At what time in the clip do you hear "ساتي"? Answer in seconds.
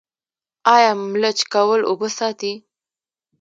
2.17-2.53